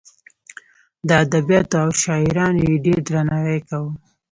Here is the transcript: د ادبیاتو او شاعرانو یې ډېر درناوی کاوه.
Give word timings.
د 1.07 1.09
ادبیاتو 1.23 1.75
او 1.83 1.89
شاعرانو 2.01 2.61
یې 2.69 2.75
ډېر 2.85 2.99
درناوی 3.07 3.59
کاوه. 3.67 3.91